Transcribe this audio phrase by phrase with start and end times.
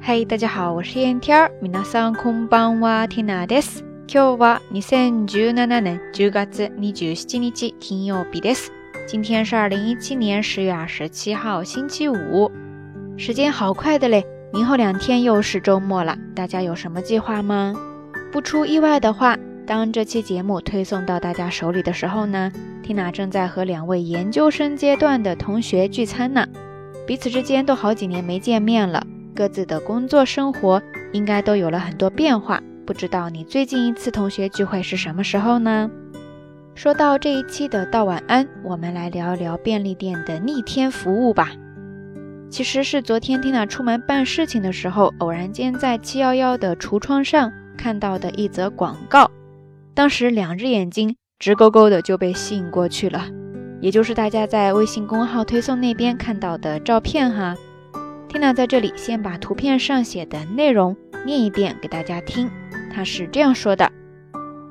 [0.00, 1.50] 嗨，大家好，我是燕天儿。
[1.60, 3.84] 皆さんこんばんは、ティナです。
[4.06, 8.70] 今日は二千十七年十月二十七日金曜日です。
[9.06, 12.50] 今天是二零一七年十月二十七号星期五。
[13.16, 16.16] 时间好快的嘞，明后两天又是周末了。
[16.34, 17.74] 大家有什么计划吗？
[18.30, 19.36] 不出意外的话，
[19.66, 22.52] 当这期节目推送到大家手里的时候呢，
[22.82, 26.46] 缇娜正在和两位研究生阶段的同学聚餐呢。
[27.06, 30.81] 彼此之间都好几年没见面了， 各自的工作生活
[31.13, 32.61] 应该都有了很多变化。
[32.85, 35.89] 不知道你最近一次同学聚会是什么时候呢？
[36.73, 41.49] 说到这一期的道晚安，我们来聊一聊便利店的逆天服务吧。
[42.49, 49.31] 其实是昨天缇娜出门办事情的时候，偶然间在七幺幺的橱窗上看到的一则广告，
[49.93, 53.25] 当时两只眼睛直勾勾的就被吸引过去了。
[53.79, 57.55] 也就是大家在微信公号推送那边看到的照片哈
[58.30, 62.50] ，Tina 在这里先把图片上写的内容念一遍给大家听。
[62.94, 63.90] 他是这样说的：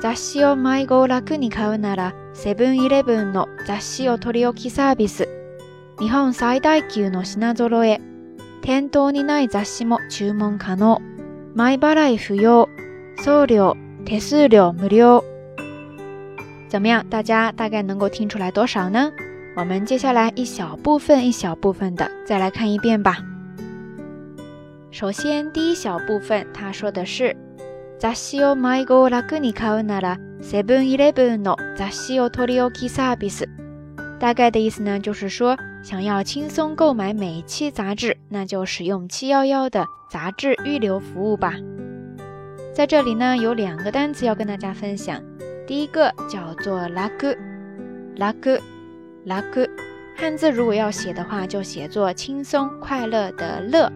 [0.00, 5.28] 雑誌を迷子楽に買うなら、セブンイレブンの雑誌を取り置きサービス。
[5.98, 8.00] 日本最大級の品揃え。
[8.62, 11.00] 店頭にない雑誌も注文可能。
[11.54, 12.68] 前払い不要。
[13.22, 13.76] 送料、
[14.06, 15.22] 手数料無料。
[16.68, 17.04] 怎么样？
[17.10, 19.10] 大家大概能够听出来多少呢？
[19.56, 23.18] 我们接下来一小部分一小部分的再来看一遍吧。
[24.94, 27.36] 首先，第一小部分，他说的是
[27.98, 33.48] 雑誌を迷子楽に買うならセブンイレブンの雑誌を取り置きサービス。
[34.18, 41.54] 大概的意思呢，就是说想要轻松购买每期杂志，那就使用七幺幺的杂志预留服务吧。
[42.74, 45.22] 在这里呢，有两个单词要跟大家分享。
[45.66, 47.34] 第一个叫做拉格，
[48.16, 48.58] 拉格，
[49.24, 49.68] 拉格，
[50.16, 53.90] 汉字如果要写的话，就写作轻松快乐的乐。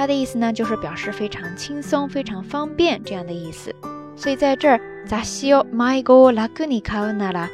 [0.00, 3.70] 它的意思呢，就是表示非常轻松、非常方便这样的意思。
[4.16, 7.50] 所以在这儿，杂西哦，my go 拉格尼卡纳拉。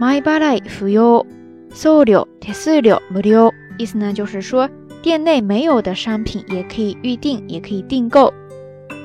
[0.00, 1.24] 前払い不要。
[1.72, 3.52] 送料、手数料無料。
[3.78, 4.68] 意思呢，就是说
[5.02, 8.32] 店内没有的商品也可以预定，也可以订购，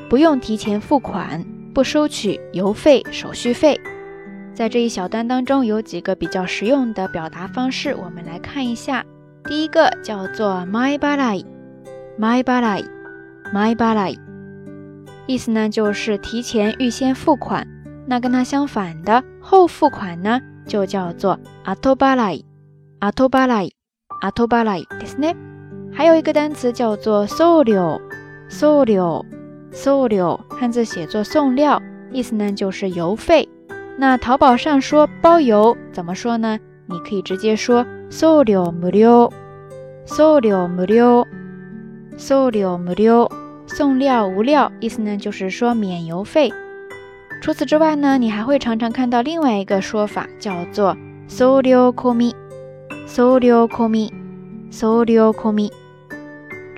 [0.09, 1.44] 不用提前付款，
[1.74, 3.80] 不收取邮费、手续费。
[4.53, 9.06] 在这一小段当中，有几个比较实用的表达方式，我们来看一下。
[9.44, 11.46] 第一个叫做前払い。
[12.19, 12.85] 前払い。
[13.53, 14.19] 前払い。
[15.26, 17.67] 意思呢，就是提前预先付款。
[18.08, 22.46] 那跟它相反的后付款呢，就叫做アトバライ。
[22.99, 23.72] アトバライ。
[24.22, 25.35] アトバライですね。
[25.92, 28.00] 还有一个单词叫做送料。
[28.48, 29.24] 送料。
[29.71, 31.80] 送料，汉字写作送料，
[32.10, 33.48] 意思呢就是邮费。
[33.97, 36.59] 那淘宝上说包邮怎么说呢？
[36.86, 39.33] 你可以直接说送料無料。
[40.04, 41.27] 送料無料。
[42.18, 43.30] 送料無料。
[43.66, 46.53] 送料无料，意思呢就是说免邮费。
[47.41, 50.97] 除此之外呢，你还会常常看到另外一个说法，叫做
[51.27, 52.34] 送料込み。
[53.06, 54.12] 送料込み。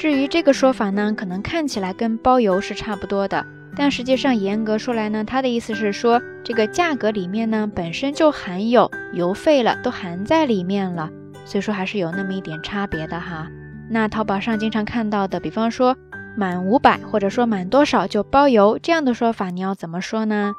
[0.04, 11.08] 至于这个说法呢，可能看起来跟包邮是差不多的，但实际上严格说来呢，它的意思是说这个价格里面呢本身就含有邮费了，都含在里面了，
[11.46, 13.48] 所以说还是有那么一点差别的哈。
[13.88, 15.96] 那淘宝上经常看到的，比方说
[16.36, 20.52] 满五百或者说满多少就包邮这样的说法，你要怎么说呢？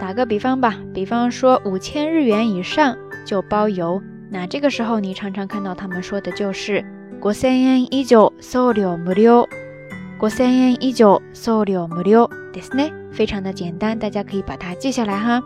[0.00, 2.96] 打个比方吧，比方说五千日元以上
[3.26, 6.82] 就包邮，那这个时候你常常看到他们说的就是
[7.21, 9.47] 五千円以上送料無料。
[10.19, 15.41] 五千円以上送料無料ですね，非常的简单，大家可以把它记下来哈。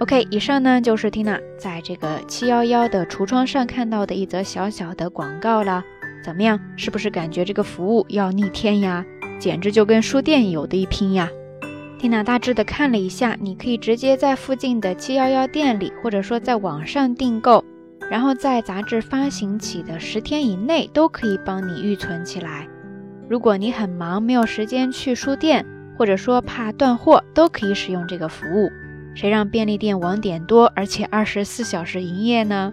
[0.00, 5.82] OK，以上呢就是 Tina 在这个七幺幺的橱窗上看到的一则小小的广告了。
[6.22, 6.60] 怎么样？
[6.76, 9.04] 是不是感觉这个服务要逆天呀？
[9.38, 11.30] 简直就跟书店有的一拼呀！
[12.00, 17.64] Tina 大致的看了一下，你可以直接在附近的七幺幺店里，或者说在网上订购，
[18.13, 22.67] 然后在杂志发行起的十天以内都可以帮你预存起来。
[23.27, 25.65] 如果你很忙，没有时间去书店，
[25.97, 28.69] 或者说怕断货，都可以使用这个服务。
[29.15, 32.71] 谁让便利店网点多，而且二十四小时营业呢？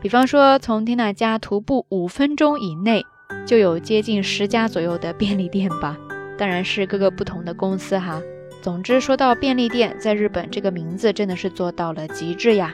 [0.00, 3.04] 比方说，从 Tina 家徒步五分钟以内，
[3.44, 5.98] 就有接近十家左右的便利店吧。
[6.38, 8.22] 当然是各个不同的公司哈。
[8.62, 12.72] 总之，说到便利店，在日本这个名字真的是做到了极致呀。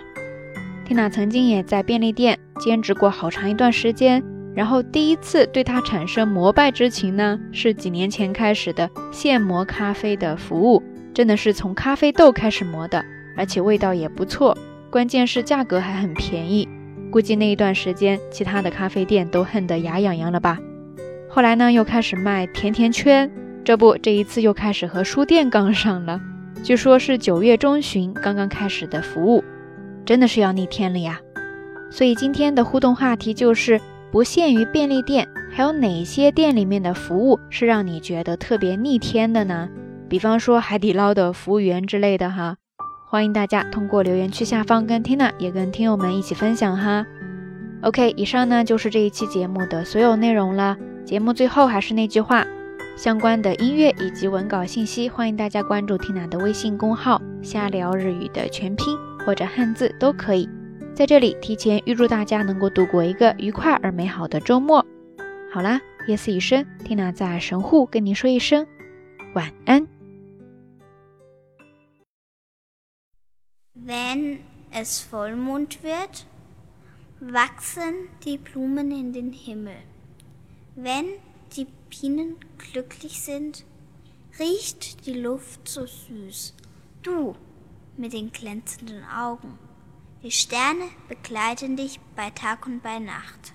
[0.86, 4.22] Tina 曾经也在便利店兼职过好长一段时间，
[4.54, 10.80] 然后第一次对它产生膜拜之情呢，是几年前开始的现磨咖啡的服务，
[11.12, 13.04] 真的是从咖啡豆开始磨的，
[13.36, 14.56] 而且味道也不错，
[14.88, 16.68] 关键是价格还很便宜。
[17.10, 20.56] 估计那一段时间，其他的咖啡店都恨得牙痒痒了吧？
[21.28, 23.28] 后来呢，又开始卖甜甜圈，
[23.64, 26.20] 这不，这一次又开始和书店杠上了。
[26.62, 29.44] 据说是九月中旬刚刚开始的服务，
[30.06, 31.20] 真的是要逆天了呀！
[31.90, 33.80] 所以今天的互动话题就是，
[34.10, 39.68] 不限于便利店，还有哪些店里面的服务是让你觉得特别逆天的呢？
[40.08, 42.56] 比方说海底捞的服务员之类的哈。
[43.08, 47.04] 欢迎大家通过留言区下方跟 Tina 也跟听友们一起分享哈。
[47.82, 50.76] OK，以上呢就是这一期节目的所有内容了。
[51.04, 52.44] 节目最后还是那句话，
[52.96, 58.96] 相关的音乐以及文稿信息，欢迎大家关注 Tina 的微信公号“瞎聊日语”的全拼
[59.26, 60.49] 或者汉字都可以。
[60.94, 64.87] 在这里提前预祝大家能够度过一个愉快而美好的周末。
[65.52, 68.67] 好啦，夜色已深，Tina 在神户跟您说一声
[69.34, 69.87] 晚安。
[73.75, 74.38] Wenn
[74.73, 76.25] es Vollmond wird,
[77.20, 79.82] wachsen die Blumen in den Himmel.
[80.76, 81.19] Wenn
[81.55, 83.64] die Bienen glücklich sind,
[84.38, 86.52] riecht die Luft so süß.
[87.02, 87.37] Du
[87.98, 89.58] mit den glänzenden Augen.
[90.22, 93.54] Die Sterne begleiten dich bei Tag und bei Nacht.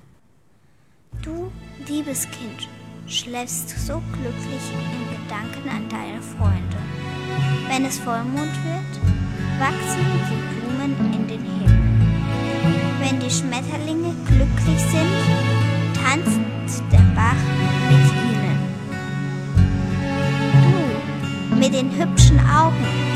[1.21, 1.51] Du,
[1.87, 2.67] liebes Kind,
[3.07, 6.77] schläfst so glücklich in Gedanken an deine Freunde.
[7.67, 8.93] Wenn es Vollmond wird,
[9.59, 11.91] wachsen die Blumen in den Himmel.
[12.99, 15.11] Wenn die Schmetterlinge glücklich sind,
[15.93, 17.35] tanzt der Bach
[17.89, 18.59] mit ihnen.
[21.49, 23.10] Du mit den hübschen Augen,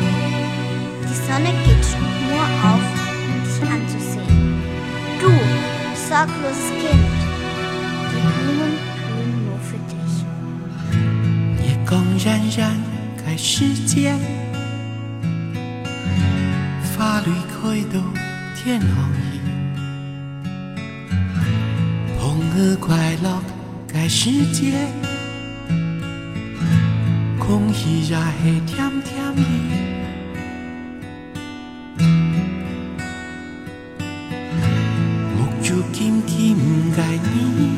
[1.28, 1.88] Sonne geht
[2.30, 2.88] nur auf,
[3.26, 4.62] um dich anzusehen.
[5.20, 5.30] Du,
[6.08, 7.14] sorgloses Kind,
[8.12, 10.14] die Blumen blühen nur für dich.
[11.66, 12.60] 夜光冉冉，
[13.26, 14.20] 开时间。
[16.96, 17.96] 法律开到
[18.56, 18.88] 天红
[19.34, 19.34] 日，
[22.20, 22.22] 风
[22.56, 23.42] 儿快乐
[23.92, 24.74] 该时节，
[27.40, 29.95] 空气也会甜甜的。
[35.96, 37.78] 木竹轻轻在你，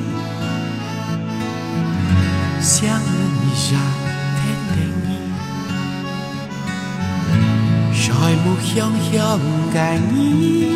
[2.59, 3.77] 想你下。
[8.27, 9.39] 爱慕香香
[9.74, 10.67] 嘅你，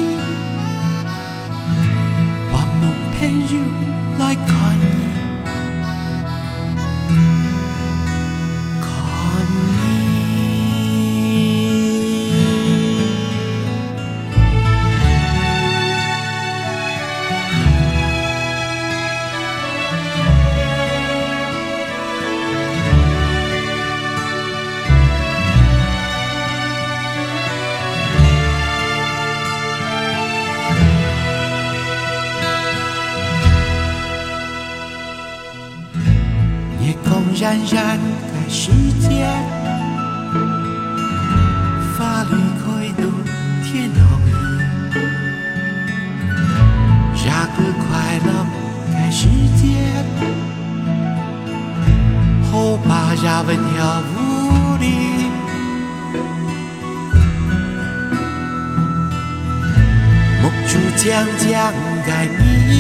[61.04, 61.74] 将将
[62.06, 62.74] 该你，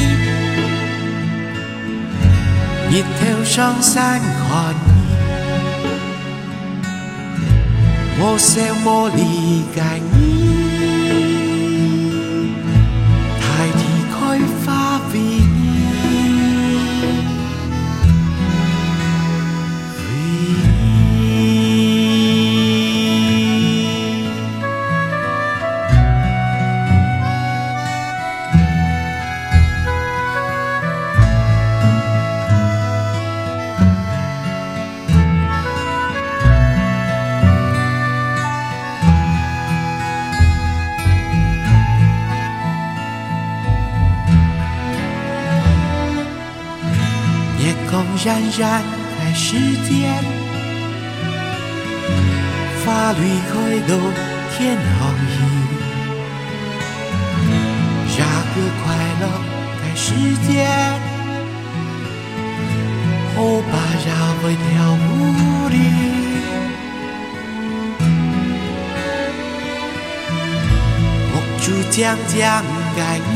[2.91, 4.91] 日头上山看你，
[8.19, 9.81] 我想我理解
[48.51, 48.83] 空冉冉
[49.17, 49.55] 还是
[49.87, 50.13] 点，
[52.83, 53.53] 法律开
[53.87, 53.89] 到
[54.51, 54.77] 天。
[54.99, 55.33] 航意，
[58.09, 58.15] 下
[58.53, 58.85] 个快
[59.21, 59.23] 乐
[59.81, 60.05] 该时
[60.47, 60.51] 间，
[63.37, 63.39] 我
[63.71, 63.73] 把
[64.05, 64.09] 呀
[64.43, 65.09] 为跳舞
[65.69, 65.73] 里。
[71.31, 72.37] 木珠将将
[72.97, 72.99] 该
[73.33, 73.35] 你。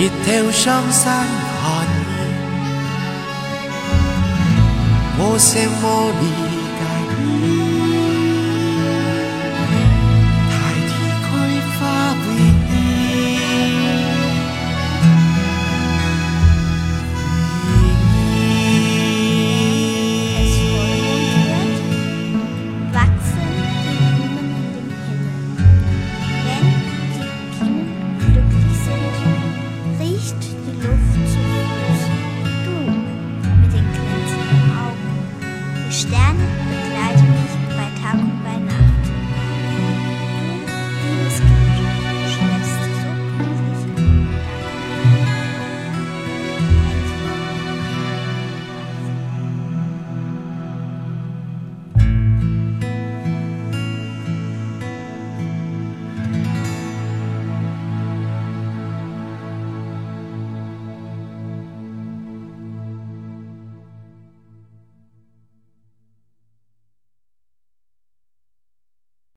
[0.24, 1.26] 头上山
[5.20, 6.24] 我想么理
[6.78, 6.82] 解
[7.22, 7.47] 你。